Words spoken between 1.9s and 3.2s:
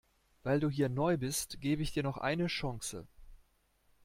dir noch eine Chance.